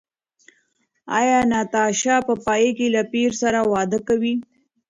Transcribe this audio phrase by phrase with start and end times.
[1.17, 4.35] ایا ناتاشا په پای کې له پییر سره واده کوي؟